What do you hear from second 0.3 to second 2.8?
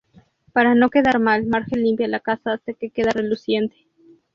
Para no quedar mal, Marge limpia la casa hasta